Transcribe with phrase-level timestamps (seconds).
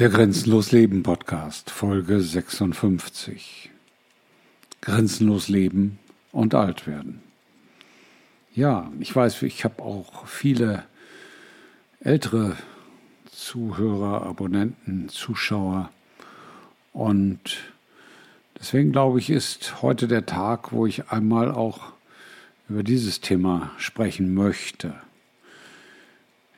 [0.00, 3.68] Der Grenzenlos Leben Podcast, Folge 56.
[4.80, 5.98] Grenzenlos Leben
[6.32, 7.20] und alt werden.
[8.54, 10.84] Ja, ich weiß, ich habe auch viele
[12.00, 12.56] ältere
[13.30, 15.90] Zuhörer, Abonnenten, Zuschauer
[16.94, 17.58] und
[18.58, 21.92] deswegen glaube ich, ist heute der Tag, wo ich einmal auch
[22.70, 24.94] über dieses Thema sprechen möchte.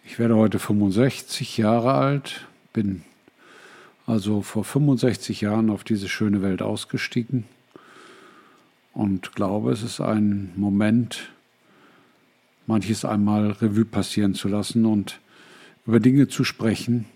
[0.05, 3.03] Ich werde heute 65 Jahre alt, bin
[4.07, 7.45] also vor 65 Jahren auf diese schöne Welt ausgestiegen
[8.93, 11.31] und glaube, es ist ein Moment,
[12.67, 15.21] manches einmal Revue passieren zu lassen und
[15.87, 17.07] über Dinge zu sprechen,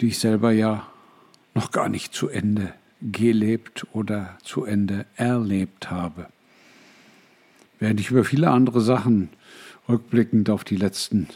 [0.00, 0.86] die ich selber ja
[1.54, 6.26] noch gar nicht zu Ende gelebt oder zu Ende erlebt habe.
[7.78, 9.28] Während ich über viele andere Sachen
[9.88, 11.28] rückblickend auf die letzten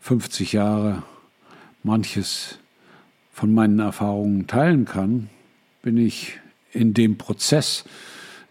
[0.00, 1.02] 50 Jahre
[1.82, 2.58] manches
[3.36, 5.28] von meinen Erfahrungen teilen kann,
[5.82, 6.40] bin ich
[6.72, 7.84] in dem Prozess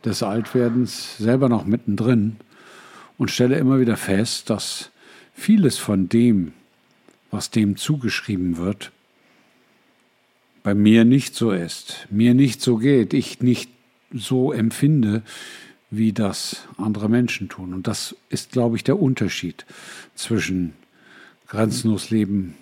[0.05, 2.35] des Altwerdens selber noch mittendrin
[3.17, 4.91] und stelle immer wieder fest, dass
[5.33, 6.53] vieles von dem,
[7.31, 8.91] was dem zugeschrieben wird,
[10.61, 13.71] bei mir nicht so ist, mir nicht so geht, ich nicht
[14.13, 15.23] so empfinde,
[15.89, 17.73] wie das andere Menschen tun.
[17.73, 19.65] Und das ist, glaube ich, der Unterschied
[20.13, 20.73] zwischen
[21.47, 22.53] grenzenlos Leben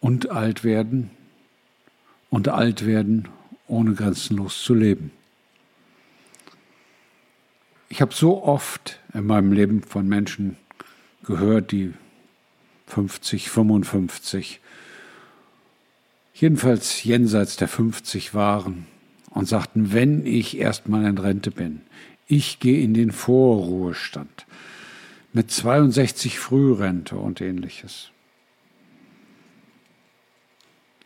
[0.00, 1.10] und alt werden
[2.30, 3.28] und alt werden,
[3.66, 5.10] ohne grenzenlos zu leben.
[7.88, 10.56] Ich habe so oft in meinem Leben von Menschen
[11.24, 11.94] gehört, die
[12.86, 14.60] 50, 55,
[16.34, 18.86] jedenfalls jenseits der 50 waren
[19.30, 21.82] und sagten, wenn ich erstmal in Rente bin,
[22.26, 24.46] ich gehe in den Vorruhestand
[25.32, 28.10] mit 62 Frührente und ähnliches.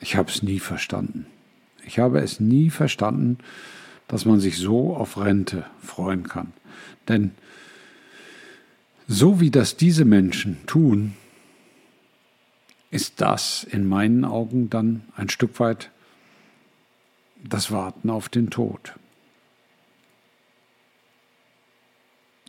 [0.03, 1.27] Ich habe es nie verstanden.
[1.87, 3.39] Ich habe es nie verstanden,
[4.09, 6.53] dass man sich so auf Rente freuen kann.
[7.07, 7.31] Denn
[9.07, 11.15] so wie das diese Menschen tun,
[12.91, 15.93] ist das in meinen Augen dann ein Stück weit
[17.37, 18.95] das Warten auf den Tod.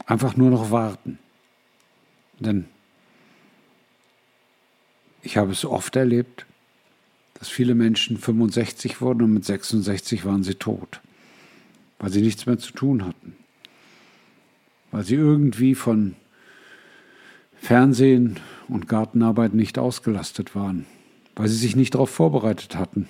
[0.08, 1.20] Einfach nur noch warten.
[2.40, 2.66] Denn
[5.22, 6.48] ich habe es oft erlebt,
[7.44, 11.02] dass viele Menschen 65 wurden und mit 66 waren sie tot,
[12.00, 13.36] weil sie nichts mehr zu tun hatten,
[14.92, 16.16] weil sie irgendwie von
[17.58, 18.40] Fernsehen
[18.70, 20.86] und Gartenarbeit nicht ausgelastet waren,
[21.36, 23.10] weil sie sich nicht darauf vorbereitet hatten,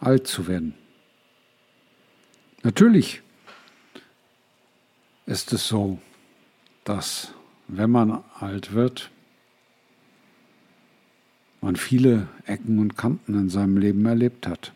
[0.00, 0.74] alt zu werden.
[2.64, 3.22] Natürlich
[5.26, 6.00] ist es so,
[6.82, 7.32] dass
[7.68, 9.12] wenn man alt wird,
[11.66, 14.72] man viele Ecken und Kanten in seinem Leben erlebt hat,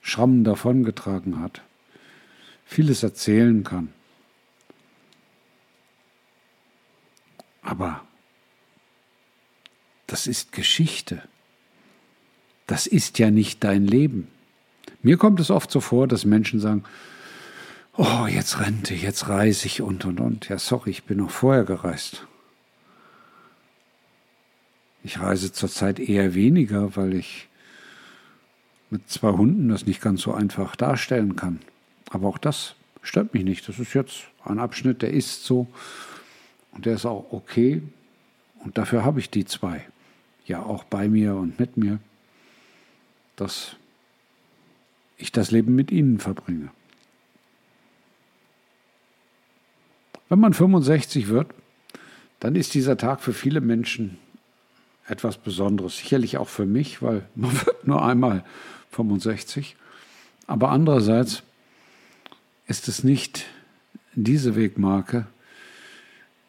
[0.00, 1.60] Schrammen davongetragen hat,
[2.64, 3.92] vieles erzählen kann.
[7.60, 8.00] Aber
[10.06, 11.22] das ist Geschichte.
[12.66, 14.28] Das ist ja nicht dein Leben.
[15.02, 16.84] Mir kommt es oft so vor, dass Menschen sagen,
[17.98, 20.48] oh, jetzt Rente, jetzt reise ich und und und.
[20.48, 22.26] Ja, sorry, ich bin noch vorher gereist.
[25.04, 27.46] Ich reise zurzeit eher weniger, weil ich
[28.88, 31.60] mit zwei Hunden das nicht ganz so einfach darstellen kann.
[32.08, 33.68] Aber auch das stört mich nicht.
[33.68, 35.68] Das ist jetzt ein Abschnitt, der ist so
[36.72, 37.82] und der ist auch okay.
[38.60, 39.84] Und dafür habe ich die zwei.
[40.46, 41.98] Ja, auch bei mir und mit mir,
[43.36, 43.76] dass
[45.18, 46.70] ich das Leben mit ihnen verbringe.
[50.30, 51.52] Wenn man 65 wird,
[52.40, 54.18] dann ist dieser Tag für viele Menschen
[55.06, 55.98] etwas Besonderes.
[55.98, 58.44] Sicherlich auch für mich, weil man wird nur einmal
[58.90, 59.76] 65.
[60.46, 61.42] Aber andererseits
[62.66, 63.46] ist es nicht
[64.14, 65.26] diese Wegmarke,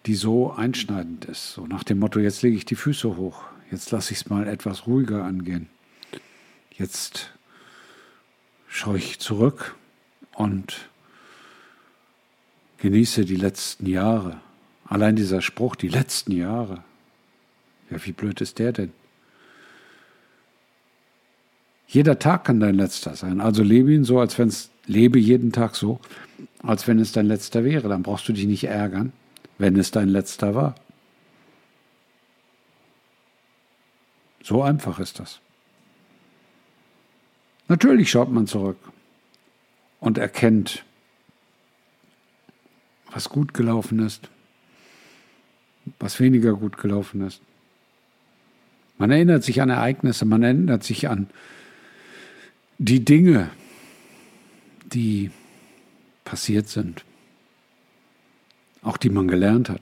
[0.05, 1.53] die so einschneidend ist.
[1.53, 4.47] So nach dem Motto, jetzt lege ich die Füße hoch, jetzt lasse ich es mal
[4.47, 5.67] etwas ruhiger angehen.
[6.71, 7.31] Jetzt
[8.67, 9.75] schaue ich zurück
[10.33, 10.89] und
[12.77, 14.41] genieße die letzten Jahre.
[14.85, 16.83] Allein dieser Spruch, die letzten Jahre,
[17.89, 18.91] ja, wie blöd ist der denn?
[21.87, 23.41] Jeder Tag kann dein letzter sein.
[23.41, 25.99] Also lebe ihn so, als wenn es, lebe jeden Tag so,
[26.63, 27.87] als wenn es dein letzter wäre.
[27.87, 29.13] Dann brauchst du dich nicht ärgern,
[29.57, 30.75] wenn es dein letzter war.
[34.41, 35.39] So einfach ist das.
[37.67, 38.77] Natürlich schaut man zurück
[39.99, 40.83] und erkennt,
[43.11, 44.29] was gut gelaufen ist,
[45.99, 47.41] was weniger gut gelaufen ist
[48.97, 51.27] Man erinnert sich an Ereignisse, man erinnert sich an
[52.77, 53.49] die Dinge,
[54.85, 55.31] die
[56.23, 57.03] passiert sind,
[58.81, 59.81] auch die man gelernt hat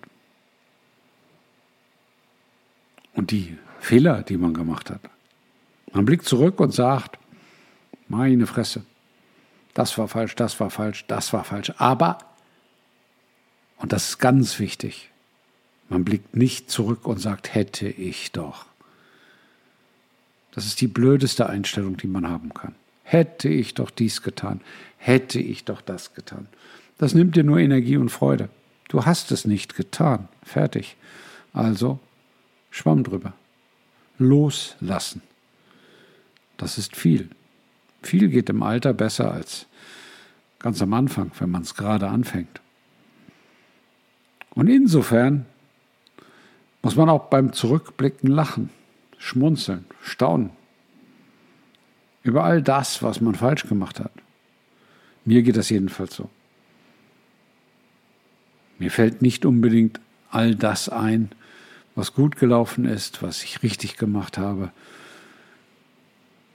[3.13, 5.01] und die Fehler, die man gemacht hat.
[5.92, 7.18] Man blickt zurück und sagt,
[8.07, 8.83] meine Fresse,
[9.74, 11.71] das war falsch, das war falsch, das war falsch.
[11.77, 12.18] Aber,
[13.77, 15.10] und das ist ganz wichtig,
[15.89, 18.65] man blickt nicht zurück und sagt, hätte ich doch.
[20.54, 22.76] Das ist die blödeste Einstellung, die man haben kann.
[23.04, 24.62] Hätte ich doch dies getan,
[24.98, 26.48] hätte ich doch das getan.
[26.98, 28.50] Das nimmt dir nur Energie und Freude.
[28.88, 30.28] Du hast es nicht getan.
[30.44, 30.96] Fertig.
[31.52, 32.00] Also
[32.70, 33.34] Schwamm drüber.
[34.18, 35.22] Loslassen.
[36.58, 37.30] Das ist viel.
[38.02, 39.66] Viel geht im Alter besser als
[40.60, 42.62] ganz am Anfang, wenn man es gerade anfängt.
[44.52, 45.46] Und insofern
[46.82, 48.70] muss man auch beim Zurückblicken lachen,
[49.24, 50.52] schmunzeln, staunen
[52.24, 54.12] über all das, was man falsch gemacht hat.
[55.25, 56.30] Mir geht das jedenfalls so.
[58.80, 61.31] Mir fällt nicht unbedingt all das ein,
[61.96, 64.72] was gut gelaufen ist, was ich richtig gemacht habe.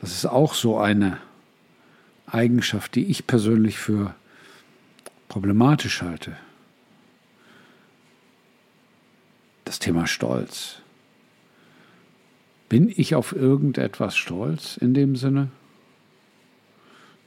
[0.01, 1.19] Das ist auch so eine
[2.27, 4.15] Eigenschaft, die ich persönlich für
[5.29, 6.37] problematisch halte.
[9.65, 10.83] Das Thema Stolz.
[12.69, 15.49] Bin ich auf irgendetwas stolz in dem Sinne?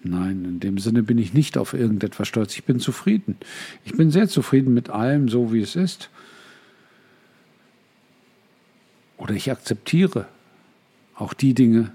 [0.04, 2.56] Nein, in dem Sinne bin ich nicht auf irgendetwas stolz.
[2.56, 3.38] Ich bin zufrieden.
[3.86, 6.10] Ich bin sehr zufrieden mit allem, so wie es ist.
[9.18, 10.28] Oder ich akzeptiere
[11.16, 11.92] auch die Dinge,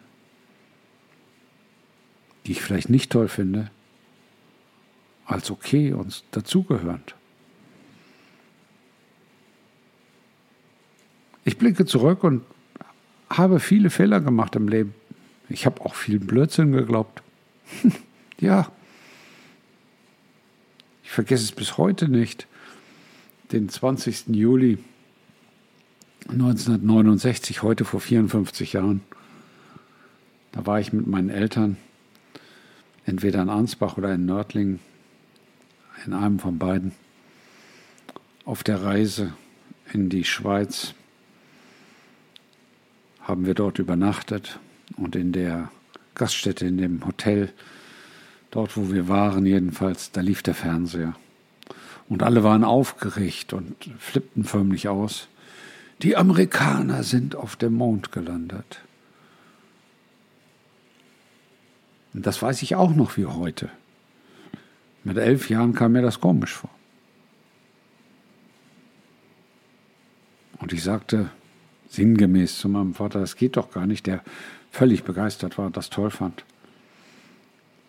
[2.46, 3.70] die ich vielleicht nicht toll finde,
[5.24, 7.16] als okay und dazugehörend.
[11.44, 12.42] Ich blicke zurück und
[13.30, 14.94] habe viele Fehler gemacht im Leben.
[15.48, 17.22] Ich habe auch viel Blödsinn geglaubt.
[18.40, 18.70] ja.
[21.04, 22.46] Ich vergesse es bis heute nicht.
[23.52, 24.28] Den 20.
[24.28, 24.78] Juli
[26.28, 29.02] 1969, heute vor 54 Jahren.
[30.50, 31.76] Da war ich mit meinen Eltern
[33.04, 34.80] entweder in Ansbach oder in Nördlingen,
[36.04, 36.92] in einem von beiden,
[38.44, 39.32] auf der Reise
[39.92, 40.94] in die Schweiz.
[43.26, 44.60] Haben wir dort übernachtet
[44.96, 45.70] und in der
[46.14, 47.52] Gaststätte, in dem Hotel,
[48.52, 51.14] dort wo wir waren jedenfalls, da lief der Fernseher.
[52.08, 55.26] Und alle waren aufgeregt und flippten förmlich aus.
[56.02, 58.80] Die Amerikaner sind auf dem Mond gelandet.
[62.14, 63.70] Und das weiß ich auch noch wie heute.
[65.02, 66.70] Mit elf Jahren kam mir das komisch vor.
[70.58, 71.30] Und ich sagte
[71.88, 74.22] sinngemäß zu meinem Vater, das geht doch gar nicht, der
[74.70, 76.44] völlig begeistert war und das toll fand.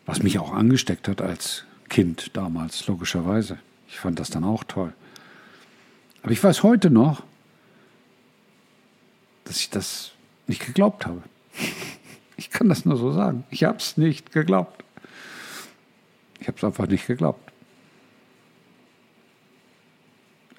[0.06, 3.60] Was mich auch angesteckt hat als Kind damals, logischerweise.
[3.88, 4.94] Ich fand das dann auch toll.
[6.24, 7.24] Aber ich weiß heute noch,
[9.46, 10.12] dass ich das
[10.48, 11.22] nicht geglaubt habe.
[12.36, 13.46] Ich kann das nur so sagen.
[13.50, 14.84] Ich habe es nicht geglaubt.
[16.40, 17.47] Ich habe es einfach nicht geglaubt.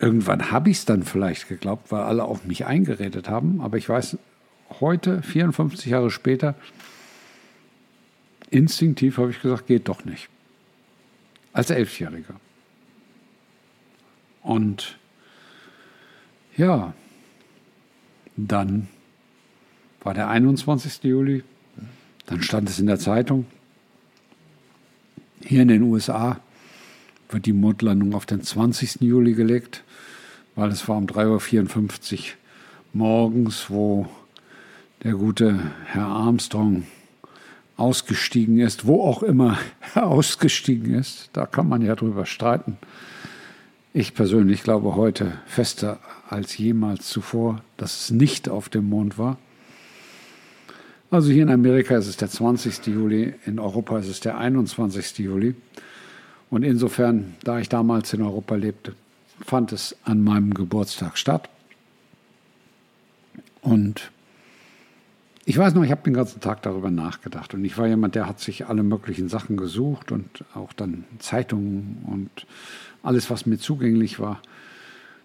[0.01, 3.61] Irgendwann habe ich es dann vielleicht geglaubt, weil alle auf mich eingeredet haben.
[3.61, 4.17] Aber ich weiß
[4.81, 6.55] heute, 54 Jahre später,
[8.51, 10.29] instinktiv habe ich gesagt, geht doch nicht.
[11.53, 12.35] Als Elfjähriger.
[14.43, 14.99] Und
[16.57, 16.95] ja,
[18.37, 18.89] dann
[20.01, 21.03] war der 21.
[21.03, 21.43] Juli,
[22.27, 23.47] dann stand es in der Zeitung.
[25.45, 26.41] Hier in den USA
[27.29, 29.01] wird die Mondlandung auf den 20.
[29.01, 29.85] Juli gelegt,
[30.55, 32.21] weil es war um 3.54 Uhr
[32.93, 34.07] morgens, wo
[35.03, 36.85] der gute Herr Armstrong
[37.77, 39.59] ausgestiegen ist, wo auch immer
[39.95, 41.31] er ausgestiegen ist.
[41.33, 42.77] Da kann man ja drüber streiten.
[43.95, 49.39] Ich persönlich glaube heute fester als jemals zuvor, dass es nicht auf dem Mond war.
[51.11, 52.87] Also hier in Amerika ist es der 20.
[52.89, 55.19] Juli, in Europa ist es der 21.
[55.19, 55.55] Juli.
[56.51, 58.95] Und insofern, da ich damals in Europa lebte,
[59.45, 61.49] fand es an meinem Geburtstag statt.
[63.61, 64.11] Und
[65.45, 67.55] ich weiß noch, ich habe den ganzen Tag darüber nachgedacht.
[67.55, 72.05] Und ich war jemand, der hat sich alle möglichen Sachen gesucht und auch dann Zeitungen
[72.07, 72.47] und
[73.03, 74.41] alles, was mir zugänglich war,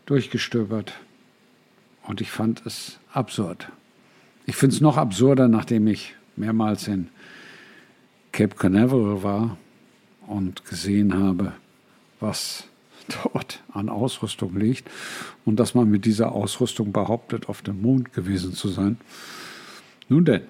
[0.06, 0.94] durchgestöbert.
[2.04, 3.70] Und ich fand es absurd.
[4.46, 7.10] Ich finde es noch absurder, nachdem ich mehrmals in
[8.32, 9.58] Cape Canaveral war
[10.28, 11.54] und gesehen habe,
[12.20, 12.66] was
[13.24, 14.90] dort an Ausrüstung liegt
[15.46, 18.98] und dass man mit dieser Ausrüstung behauptet, auf dem Mond gewesen zu sein.
[20.10, 20.42] Nun denn,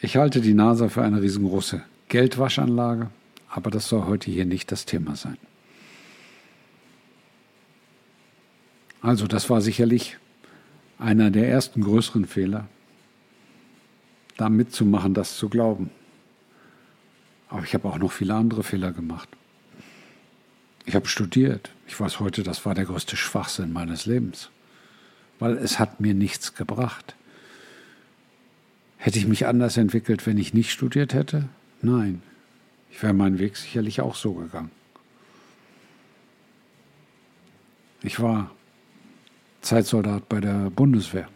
[0.00, 3.10] ich halte die NASA für eine riesengroße Geldwaschanlage,
[3.48, 5.38] aber das soll heute hier nicht das Thema sein.
[9.00, 10.16] Also das war sicherlich
[10.98, 12.66] einer der ersten größeren Fehler,
[14.36, 15.90] da mitzumachen, das zu glauben.
[17.48, 19.28] Aber ich habe auch noch viele andere Fehler gemacht.
[20.86, 21.70] Ich habe studiert.
[21.86, 24.50] Ich weiß heute, das war der größte Schwachsinn meines Lebens,
[25.38, 27.14] weil es hat mir nichts gebracht.
[28.96, 31.48] Hätte ich mich anders entwickelt, wenn ich nicht studiert hätte?
[31.82, 32.22] Nein.
[32.90, 34.70] Ich wäre meinen Weg sicherlich auch so gegangen.
[38.02, 38.50] Ich war
[39.62, 41.28] Zeitsoldat bei der Bundeswehr.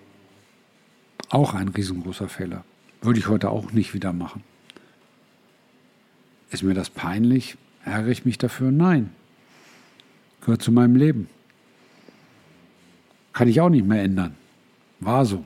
[1.31, 2.65] Auch ein riesengroßer Fehler.
[3.01, 4.45] Würde ich heute auch nicht wieder machen.
[6.51, 7.57] Ist mir das peinlich?
[7.85, 8.71] Ärgere ich mich dafür?
[8.71, 9.11] Nein.
[10.41, 11.29] Gehört zu meinem Leben.
[13.33, 14.35] Kann ich auch nicht mehr ändern.
[15.01, 15.45] War so.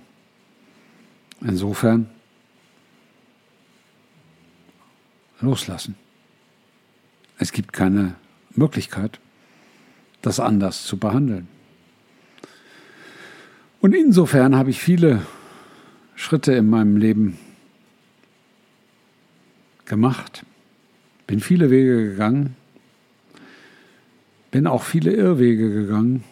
[1.41, 2.09] Insofern
[5.41, 5.97] loslassen.
[7.39, 8.15] Es gibt keine
[8.51, 9.19] Möglichkeit,
[10.23, 11.49] das anders zu behandeln.
[13.81, 15.27] Und insofern habe ich viele
[16.15, 17.37] Schritte in meinem Leben
[19.85, 20.45] gemacht,
[21.33, 22.57] bin viele Wege gegangen,
[24.51, 26.25] bin auch viele Irrwege gegangen,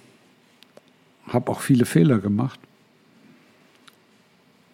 [1.27, 2.61] habe auch viele Fehler gemacht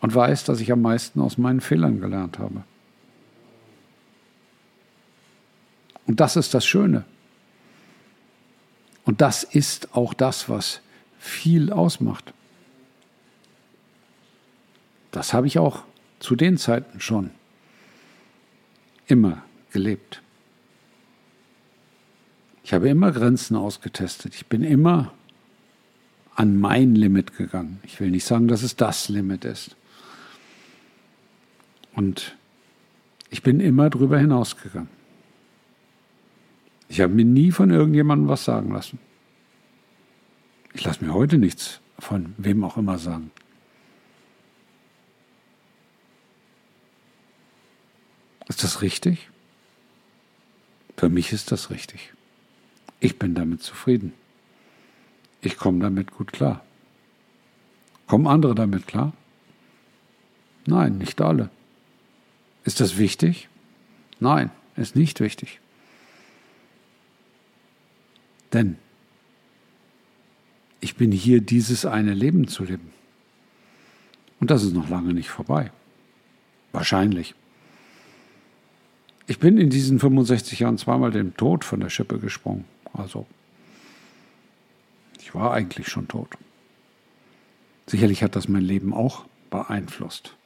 [0.00, 2.64] und weiß, dass ich am meisten aus meinen Fehlern gelernt habe.
[6.08, 7.04] Und das ist das Schöne.
[9.04, 10.80] Und das ist auch das, was
[11.20, 12.34] viel ausmacht.
[15.12, 15.84] Das habe ich auch
[16.18, 17.30] zu den Zeiten schon
[19.06, 19.45] immer
[19.76, 20.22] gelebt.
[22.64, 24.34] Ich habe immer Grenzen ausgetestet.
[24.34, 25.12] Ich bin immer
[26.34, 27.78] an mein Limit gegangen.
[27.82, 29.76] Ich will nicht sagen, dass es das Limit ist.
[31.94, 32.36] Und
[33.28, 34.88] ich bin immer drüber hinausgegangen.
[36.88, 38.98] Ich habe mir nie von irgendjemandem was sagen lassen.
[40.72, 43.30] Ich lasse mir heute nichts von wem auch immer sagen.
[48.48, 49.28] Ist das richtig?
[50.96, 52.12] Für mich ist das richtig.
[53.00, 54.12] Ich bin damit zufrieden.
[55.40, 56.64] Ich komme damit gut klar.
[58.06, 59.12] Kommen andere damit klar?
[60.64, 61.50] Nein, nicht alle.
[62.64, 63.48] Ist das wichtig?
[64.18, 65.60] Nein, ist nicht wichtig.
[68.52, 68.78] Denn
[70.80, 72.92] ich bin hier, dieses eine Leben zu leben.
[74.40, 75.70] Und das ist noch lange nicht vorbei.
[76.72, 77.34] Wahrscheinlich.
[79.26, 82.64] Ich bin in diesen 65 Jahren zweimal dem Tod von der Schippe gesprungen.
[82.92, 83.26] Also,
[85.18, 86.28] ich war eigentlich schon tot.
[87.86, 90.36] Sicherlich hat das mein Leben auch beeinflusst.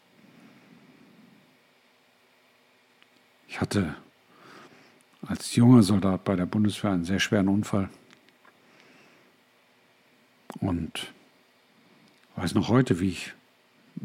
[3.48, 3.94] Ich hatte
[5.26, 7.90] als junger Soldat bei der Bundeswehr einen sehr schweren Unfall.
[10.60, 11.12] Und
[12.36, 13.32] weiß noch heute, wie ich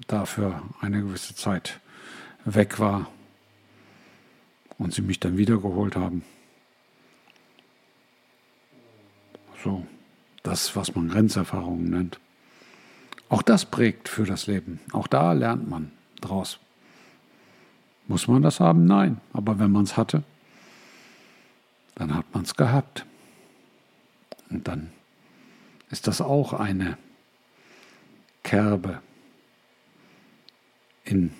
[0.07, 1.79] dafür eine gewisse Zeit
[2.43, 3.09] weg war
[4.77, 6.23] und sie mich dann wiedergeholt haben.
[9.63, 9.85] So,
[10.43, 12.19] das, was man Grenzerfahrungen nennt.
[13.29, 14.79] Auch das prägt für das Leben.
[14.91, 15.91] Auch da lernt man
[16.21, 16.59] draus.
[18.07, 18.85] Muss man das haben?
[18.85, 19.19] Nein.
[19.33, 20.23] Aber wenn man es hatte,
[21.95, 23.05] dann hat man es gehabt.
[24.49, 24.91] Und dann
[25.89, 26.97] ist das auch eine
[28.43, 29.01] Kerbe
[31.03, 31.33] in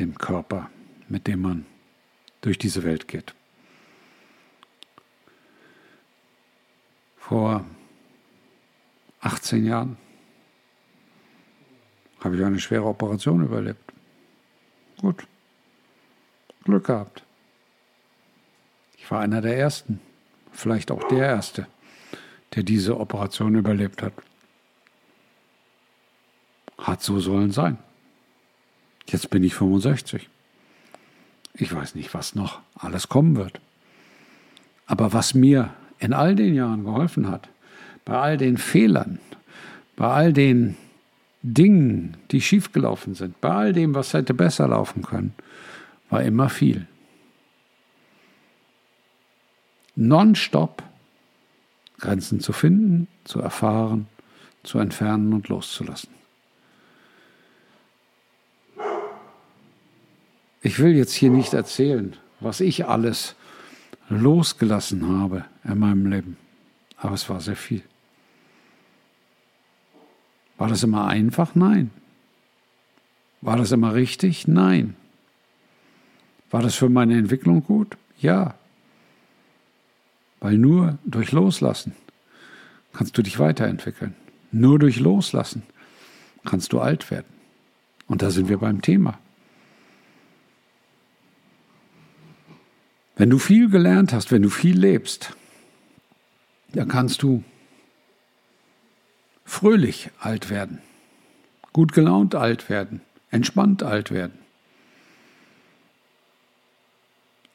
[0.00, 0.70] dem Körper,
[1.08, 1.66] mit dem man
[2.40, 3.34] durch diese Welt geht.
[7.16, 7.64] Vor
[9.20, 9.96] 18 Jahren
[12.20, 13.92] habe ich eine schwere Operation überlebt.
[15.00, 15.26] Gut.
[16.64, 17.22] Glück gehabt.
[18.96, 20.00] Ich war einer der Ersten,
[20.52, 21.66] vielleicht auch der Erste,
[22.54, 24.12] der diese Operation überlebt hat.
[26.78, 27.78] Hat so sollen sein.
[29.12, 30.28] Jetzt bin ich 65.
[31.54, 33.60] Ich weiß nicht, was noch alles kommen wird.
[34.86, 37.48] Aber was mir in all den Jahren geholfen hat,
[38.04, 39.18] bei all den Fehlern,
[39.96, 40.76] bei all den
[41.42, 45.34] Dingen, die schiefgelaufen sind, bei all dem, was hätte besser laufen können,
[46.08, 46.86] war immer viel.
[49.96, 50.82] Nonstop
[51.98, 54.06] Grenzen zu finden, zu erfahren,
[54.62, 56.19] zu entfernen und loszulassen.
[60.62, 63.34] Ich will jetzt hier nicht erzählen, was ich alles
[64.08, 66.36] losgelassen habe in meinem Leben,
[66.96, 67.82] aber es war sehr viel.
[70.58, 71.54] War das immer einfach?
[71.54, 71.90] Nein.
[73.40, 74.46] War das immer richtig?
[74.46, 74.94] Nein.
[76.50, 77.96] War das für meine Entwicklung gut?
[78.18, 78.54] Ja.
[80.40, 81.94] Weil nur durch Loslassen
[82.92, 84.14] kannst du dich weiterentwickeln.
[84.52, 85.62] Nur durch Loslassen
[86.44, 87.32] kannst du alt werden.
[88.06, 89.18] Und da sind wir beim Thema.
[93.20, 95.36] Wenn du viel gelernt hast, wenn du viel lebst,
[96.72, 97.44] dann kannst du
[99.44, 100.78] fröhlich alt werden,
[101.74, 104.38] gut gelaunt alt werden, entspannt alt werden.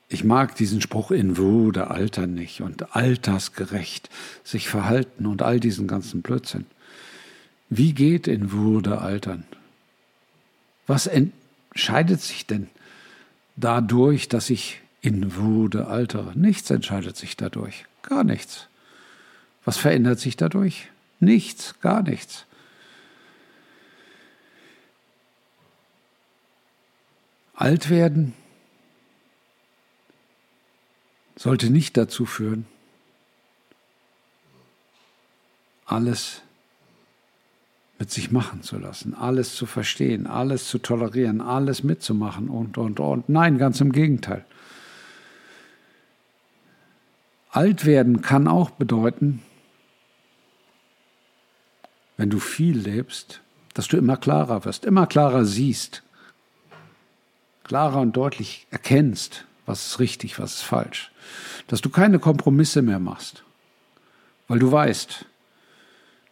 [0.08, 4.12] Ich mag diesen Spruch in Würde altern nicht und altersgerecht
[4.44, 6.68] sich verhalten und all diesen ganzen Blödsinn.
[7.72, 9.46] Wie geht in Würde altern?
[10.86, 12.70] Was entscheidet sich denn
[13.56, 16.38] dadurch, dass ich in Würde altere?
[16.38, 18.68] Nichts entscheidet sich dadurch, gar nichts.
[19.64, 20.90] Was verändert sich dadurch?
[21.20, 22.46] Nichts, gar nichts.
[27.54, 28.34] Alt werden
[31.36, 32.66] sollte nicht dazu führen,
[35.86, 36.42] alles
[37.98, 43.00] mit sich machen zu lassen, alles zu verstehen, alles zu tolerieren, alles mitzumachen und, und,
[43.00, 43.30] und.
[43.30, 44.46] Nein, ganz im Gegenteil.
[47.56, 49.42] Alt werden kann auch bedeuten,
[52.18, 53.40] wenn du viel lebst,
[53.74, 56.04] dass du immer klarer wirst, immer klarer siehst,
[57.64, 61.14] klarer und deutlich erkennst, was ist richtig, was ist falsch.
[61.68, 63.46] Dass du keine Kompromisse mehr machst,
[64.50, 65.26] weil du weißt,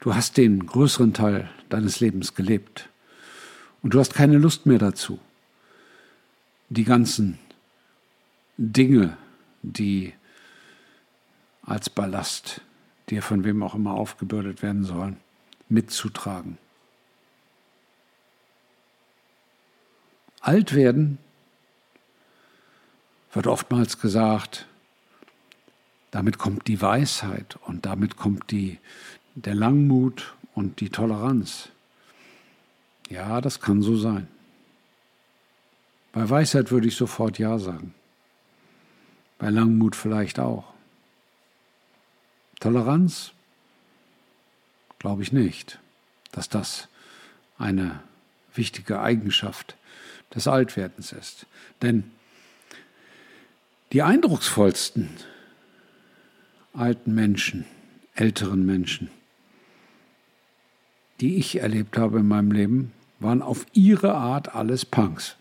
[0.02, 2.90] du hast den größeren Teil deines Lebens gelebt
[3.82, 5.22] und du hast keine Lust mehr dazu,
[6.68, 7.40] die ganzen
[8.58, 9.16] Dinge,
[9.62, 10.12] die
[11.66, 12.62] als Ballast
[13.10, 15.18] dir von wem auch immer aufgebürdet werden sollen,
[15.70, 16.58] mitzutragen.
[20.42, 21.18] Alt werden
[23.32, 24.68] wird oftmals gesagt,
[26.12, 28.78] damit kommt die Weisheit und damit kommt die,
[29.36, 31.70] der Langmut und die Toleranz.
[33.10, 34.28] Ja, das kann so sein.
[36.12, 37.94] Bei Weisheit würde ich sofort Ja sagen.
[39.40, 40.73] Bei Langmut vielleicht auch.
[42.64, 43.34] Toleranz?
[44.98, 45.80] Glaube ich nicht,
[46.32, 46.88] dass das
[47.58, 48.00] eine
[48.56, 49.76] wichtige Eigenschaft
[50.34, 51.46] des Altwerdens ist.
[51.82, 52.10] Denn
[53.92, 55.10] die eindrucksvollsten
[56.72, 57.66] alten Menschen,
[58.16, 59.12] älteren Menschen,
[61.20, 65.36] die ich erlebt habe in meinem Leben, waren auf ihre Art alles Punks.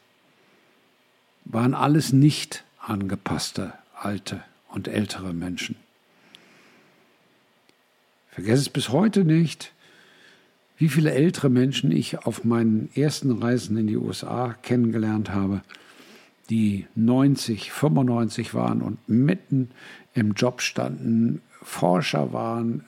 [1.44, 5.76] Waren alles nicht angepasste alte und ältere Menschen.
[8.32, 9.72] Vergesse es bis heute nicht,
[10.78, 15.60] wie viele ältere Menschen ich auf meinen ersten Reisen in die USA kennengelernt habe,
[16.48, 19.70] die 90, 95 waren und mitten
[20.14, 22.86] im Job standen, Forscher waren,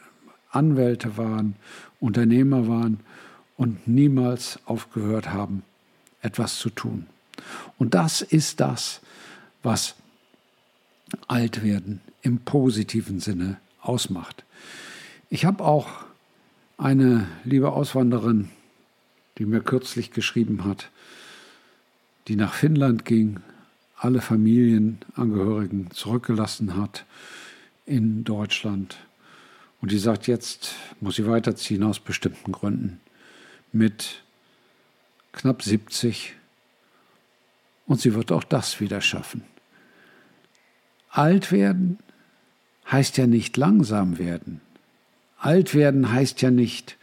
[0.50, 1.56] Anwälte waren,
[2.00, 3.00] Unternehmer waren
[3.58, 5.62] und niemals aufgehört haben,
[6.22, 7.06] etwas zu tun.
[7.78, 9.02] Und das ist das,
[9.62, 9.94] was
[11.28, 14.44] Altwerden im positiven Sinne ausmacht.
[15.30, 15.88] Ich habe auch
[16.76, 18.50] eine liebe Auswanderin,
[19.38, 20.90] die mir kürzlich geschrieben hat,
[22.28, 23.40] die nach Finnland ging,
[23.96, 27.04] alle Familienangehörigen zurückgelassen hat
[27.86, 28.96] in Deutschland.
[29.80, 33.00] Und die sagt, jetzt muss sie weiterziehen aus bestimmten Gründen.
[33.72, 34.22] Mit
[35.32, 36.34] knapp 70.
[37.86, 39.42] Und sie wird auch das wieder schaffen.
[41.10, 41.98] Alt werden
[42.90, 44.60] heißt ja nicht langsam werden.
[45.44, 46.96] Alt werden heißt ja nicht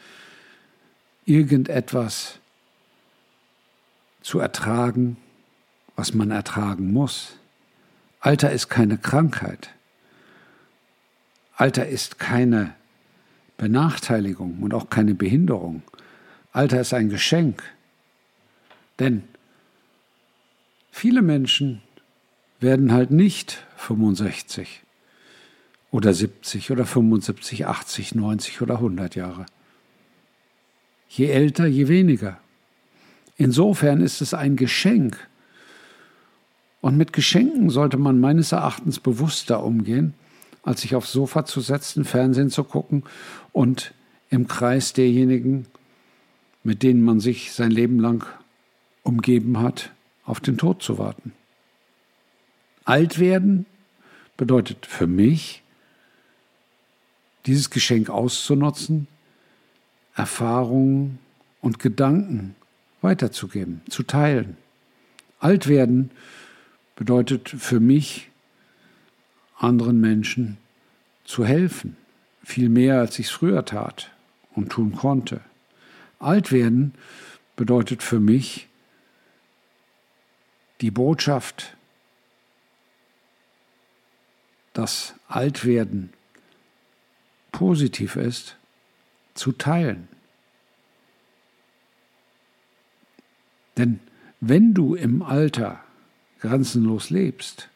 [1.25, 2.39] irgendetwas
[4.23, 5.17] zu ertragen,
[5.95, 7.38] was man ertragen muss.
[8.19, 9.69] Alter ist keine Krankheit.
[11.56, 12.73] Alter ist keine
[13.58, 15.84] Benachteiligung und auch keine Behinderung.
[16.51, 17.62] Alter ist ein Geschenk.
[18.97, 19.21] Denn
[20.89, 21.84] viele Menschen
[22.60, 24.82] werden halt nicht 65
[25.91, 29.45] oder 70 oder 75, 80, 90 oder 100 Jahre.
[31.10, 32.39] Je älter, je weniger.
[33.38, 35.17] Insofern ist es ein Geschenk,
[36.82, 40.15] und mit Geschenken sollte man meines Erachtens bewusster umgehen,
[40.63, 43.04] als sich aufs Sofa zu setzen, Fernsehen zu gucken
[43.51, 43.93] und
[44.30, 45.67] im Kreis derjenigen,
[46.63, 48.25] mit denen man sich sein Leben lang
[49.04, 49.91] umgeben hat,
[50.25, 51.34] auf den Tod zu warten.
[52.84, 53.65] Alt werden
[54.38, 55.63] bedeutet für mich,
[57.45, 59.08] dieses Geschenk auszunutzen,
[60.15, 61.19] Erfahrungen
[61.62, 62.56] und Gedanken
[63.01, 64.58] weiterzugeben, zu teilen.
[65.39, 66.12] Alt werden
[66.95, 68.30] bedeutet für mich,
[69.58, 70.58] anderen Menschen
[71.23, 71.95] zu helfen,
[72.43, 74.12] viel mehr als ich es früher tat
[74.56, 75.41] und tun konnte.
[76.19, 76.93] Alt werden
[77.56, 78.67] bedeutet für mich
[80.82, 81.75] die Botschaft,
[84.73, 86.12] dass Altwerden
[87.62, 88.58] positiv ist,
[89.36, 90.08] zu teilen.
[93.78, 94.00] Denn
[94.39, 95.80] wenn du im Alter
[96.39, 97.69] grenzenlos lebst,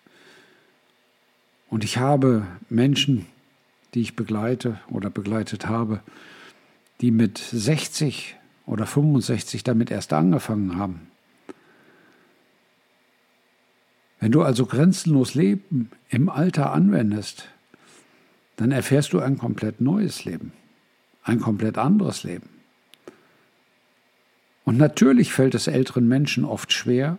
[1.69, 3.27] und ich habe Menschen,
[3.93, 5.99] die ich begleite oder begleitet habe,
[7.01, 11.01] die mit 60 oder 65 damit erst angefangen haben.
[14.19, 17.49] Wenn du also grenzenlos Leben im Alter anwendest,
[18.55, 20.53] dann erfährst du ein komplett neues Leben,
[21.23, 22.49] ein komplett anderes Leben.
[24.63, 27.17] Und natürlich fällt es älteren Menschen oft schwer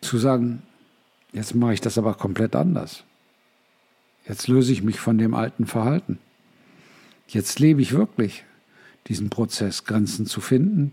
[0.00, 0.62] zu sagen,
[1.32, 3.04] jetzt mache ich das aber komplett anders.
[4.26, 6.18] Jetzt löse ich mich von dem alten Verhalten.
[7.26, 8.44] Jetzt lebe ich wirklich
[9.06, 10.92] diesen Prozess, Grenzen zu finden,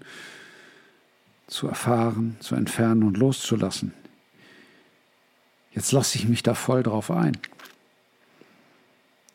[1.48, 3.94] zu erfahren, zu entfernen und loszulassen.
[5.72, 7.38] Jetzt lasse ich mich da voll drauf ein.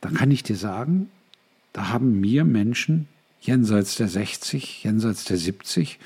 [0.00, 1.10] Dann kann ich dir sagen,
[1.72, 3.08] da haben mir Menschen
[3.40, 5.98] jenseits der 60, jenseits der 70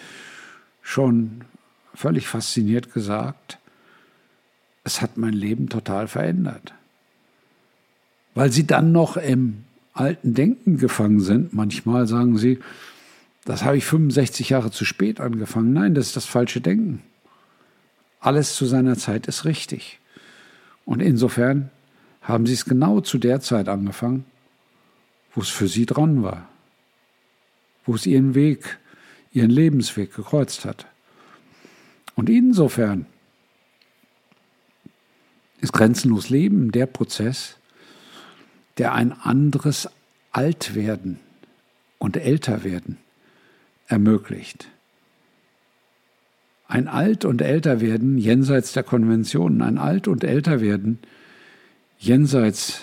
[0.83, 1.43] schon
[1.95, 3.59] völlig fasziniert gesagt,
[4.85, 6.75] es hat mein Leben total verändert.
[8.35, 11.55] Weil sie dann noch im alten Denken gefangen sind.
[11.55, 12.59] Manchmal sagen sie,
[13.45, 15.73] das habe ich 65 Jahre zu spät angefangen.
[15.73, 17.03] Nein, das ist das falsche Denken.
[18.21, 20.01] Alles zu seiner Zeit ist richtig.
[20.85, 21.71] Und insofern
[22.25, 24.25] haben sie es genau zu der Zeit angefangen,
[25.35, 26.49] wo es für sie dran war,
[27.85, 28.79] wo es ihren Weg,
[29.33, 30.87] ihren Lebensweg gekreuzt hat.
[32.17, 33.07] Und insofern
[35.61, 37.57] ist grenzenlos Leben der Prozess,
[38.79, 39.89] der ein anderes
[40.33, 41.21] Altwerden
[41.99, 42.99] und Älterwerden
[43.87, 44.69] ermöglicht.
[46.67, 50.99] Ein Alt- und Älterwerden jenseits der Konventionen, ein Alt- und Älterwerden
[51.99, 52.81] jenseits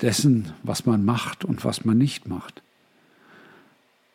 [0.00, 2.62] dessen, was man macht und was man nicht macht.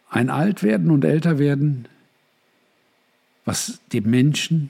[0.10, 1.88] Ein Altwerden und Älterwerden,
[3.46, 4.70] was dem Menschen,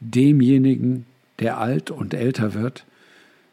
[0.00, 1.06] demjenigen,
[1.38, 2.84] der alt und älter wird,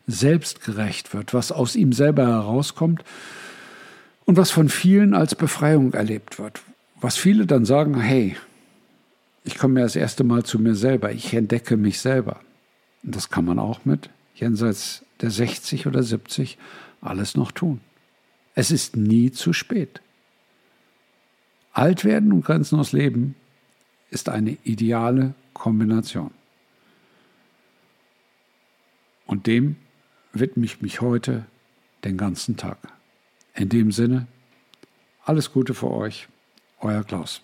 [0.08, 3.04] selbstgerecht wird, was aus ihm selber herauskommt
[4.26, 6.62] und was von vielen als Befreiung erlebt wird.
[7.00, 8.36] Was viele dann sagen, hey,
[9.44, 12.40] ich komme ja das erste Mal zu mir selber, ich entdecke mich selber.
[13.04, 16.58] Und das kann man auch mit jenseits der 60 oder 70
[17.02, 17.82] alles noch tun.
[18.56, 20.02] Es ist nie zu spät.
[21.74, 23.36] Alt werden und grenzenlos leben
[24.10, 26.32] ist eine ideale Kombination.
[29.26, 29.76] Und dem
[30.34, 31.46] widme ich mich heute
[32.04, 32.78] den ganzen Tag.
[33.54, 34.28] In dem Sinne,
[35.24, 36.28] alles Gute für euch,
[36.80, 37.42] euer Klaus.